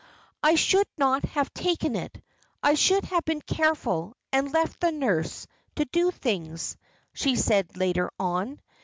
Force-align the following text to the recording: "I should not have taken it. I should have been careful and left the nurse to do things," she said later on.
"I 0.41 0.55
should 0.55 0.87
not 0.97 1.23
have 1.25 1.53
taken 1.53 1.95
it. 1.95 2.19
I 2.63 2.73
should 2.73 3.05
have 3.05 3.23
been 3.23 3.39
careful 3.39 4.15
and 4.33 4.51
left 4.51 4.79
the 4.79 4.91
nurse 4.91 5.45
to 5.75 5.85
do 5.85 6.09
things," 6.09 6.75
she 7.13 7.35
said 7.35 7.77
later 7.77 8.09
on. 8.19 8.59